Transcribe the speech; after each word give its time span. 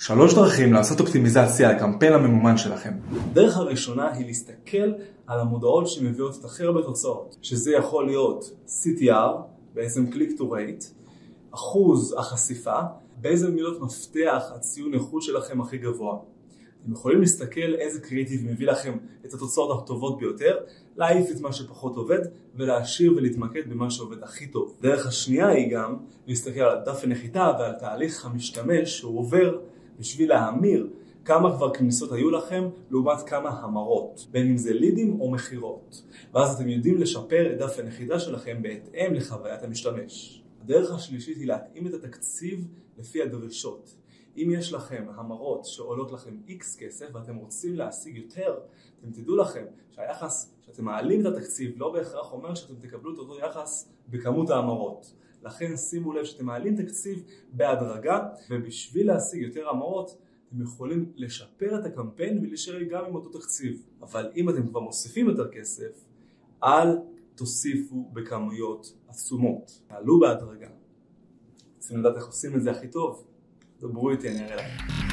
שלוש 0.00 0.34
דרכים 0.34 0.72
לעשות 0.72 1.00
אופטימיזציה 1.00 1.72
לקמפיין 1.72 2.12
הממומן 2.12 2.56
שלכם. 2.56 2.92
הדרך 3.30 3.56
הראשונה 3.56 4.12
היא 4.12 4.26
להסתכל 4.26 4.92
על 5.26 5.40
המודעות 5.40 5.88
שמביאות 5.88 6.38
את 6.40 6.44
הכי 6.44 6.62
הרבה 6.62 6.82
תוצאות, 6.82 7.36
שזה 7.42 7.72
יכול 7.72 8.06
להיות 8.06 8.50
CTR, 8.66 9.36
בעצם 9.74 10.06
Click 10.12 10.38
to 10.38 10.42
Rate, 10.42 10.84
אחוז 11.54 12.14
החשיפה, 12.18 12.78
באיזה 13.20 13.50
מילות 13.50 13.80
מפתח 13.80 14.42
הציון 14.54 14.94
איכות 14.94 15.22
שלכם 15.22 15.60
הכי 15.60 15.78
גבוה. 15.78 16.18
אתם 16.82 16.92
יכולים 16.92 17.20
להסתכל 17.20 17.74
איזה 17.78 18.00
קריאיטיב 18.00 18.46
מביא 18.46 18.66
לכם 18.66 18.96
את 19.26 19.34
התוצאות 19.34 19.82
הטובות 19.82 20.18
ביותר, 20.18 20.56
להעיף 20.96 21.30
את 21.30 21.40
מה 21.40 21.52
שפחות 21.52 21.96
עובד 21.96 22.20
ולהשאיר 22.56 23.12
ולהתמקד 23.16 23.70
במה 23.70 23.90
שעובד 23.90 24.22
הכי 24.22 24.46
טוב. 24.46 24.76
דרך 24.80 25.06
השנייה 25.06 25.48
היא 25.48 25.70
גם 25.70 25.96
להסתכל 26.26 26.60
על 26.60 26.78
דף 26.86 27.04
הנחיתה 27.04 27.52
ועל 27.58 27.72
תהליך 27.72 28.24
המשתמש 28.24 28.98
שהוא 28.98 29.18
עובר 29.18 29.58
בשביל 30.00 30.28
להמיר 30.28 30.90
כמה 31.24 31.56
כבר 31.56 31.74
כניסות 31.74 32.12
היו 32.12 32.30
לכם 32.30 32.68
לעומת 32.90 33.22
כמה 33.26 33.48
המרות, 33.48 34.26
בין 34.30 34.46
אם 34.46 34.56
זה 34.56 34.72
לידים 34.72 35.20
או 35.20 35.30
מכירות. 35.30 36.02
ואז 36.34 36.54
אתם 36.54 36.68
יודעים 36.68 36.98
לשפר 36.98 37.52
את 37.52 37.58
דף 37.58 37.78
הנחיתה 37.78 38.18
שלכם 38.18 38.62
בהתאם 38.62 39.14
לחוויית 39.14 39.62
המשתמש. 39.62 40.42
הדרך 40.62 40.94
השלישית 40.94 41.36
היא 41.36 41.46
להתאים 41.46 41.86
את 41.86 41.94
התקציב 41.94 42.68
לפי 42.98 43.22
הדרישות. 43.22 43.96
אם 44.36 44.50
יש 44.52 44.72
לכם 44.72 45.04
המרות 45.14 45.64
שעולות 45.64 46.12
לכם 46.12 46.36
X 46.48 46.78
כסף 46.78 47.06
ואתם 47.14 47.36
רוצים 47.36 47.74
להשיג 47.74 48.16
יותר, 48.16 48.58
אתם 49.00 49.10
תדעו 49.10 49.36
לכם 49.36 49.64
שהיחס 49.90 50.54
שאתם 50.66 50.84
מעלים 50.84 51.20
את 51.20 51.26
התקציב 51.26 51.72
לא 51.76 51.92
בהכרח 51.92 52.32
אומר 52.32 52.54
שאתם 52.54 52.74
תקבלו 52.74 53.14
את 53.14 53.18
אותו 53.18 53.38
יחס 53.38 53.92
בכמות 54.08 54.50
ההמרות. 54.50 55.12
לכן 55.42 55.76
שימו 55.76 56.12
לב 56.12 56.24
שאתם 56.24 56.46
מעלים 56.46 56.76
תקציב 56.76 57.22
בהדרגה 57.52 58.28
ובשביל 58.50 59.06
להשיג 59.06 59.42
יותר 59.42 59.68
המרות 59.68 60.18
אתם 60.48 60.62
יכולים 60.62 61.12
לשפר 61.16 61.80
את 61.80 61.84
הקמפיין 61.84 62.38
ולהישאר 62.38 62.82
גם 62.82 63.04
עם 63.04 63.14
אותו 63.14 63.38
תקציב. 63.38 63.82
אבל 64.02 64.30
אם 64.36 64.50
אתם 64.50 64.68
כבר 64.68 64.80
מוסיפים 64.80 65.28
יותר 65.28 65.48
כסף, 65.48 66.04
אל 66.64 66.98
תוסיפו 67.34 68.10
בכמויות 68.12 68.94
עצומות. 69.08 69.80
תעלו 69.86 70.20
בהדרגה. 70.20 70.68
רוצים 71.76 71.98
לדעת 71.98 72.16
איך 72.16 72.26
עושים 72.26 72.56
את 72.56 72.62
זה 72.62 72.70
הכי 72.70 72.88
טוב? 72.88 73.26
דברו 73.80 74.10
איתי, 74.10 74.28
אני 74.28 74.44
אראה 74.44 74.56
לכם. 74.56 75.09